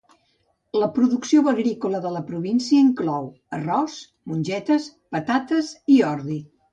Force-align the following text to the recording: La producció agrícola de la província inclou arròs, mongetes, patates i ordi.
La 0.83 0.87
producció 0.93 1.41
agrícola 1.51 1.99
de 2.05 2.13
la 2.15 2.23
província 2.29 2.79
inclou 2.85 3.27
arròs, 3.57 3.99
mongetes, 4.31 4.89
patates 5.17 5.71
i 5.97 5.99
ordi. 6.13 6.39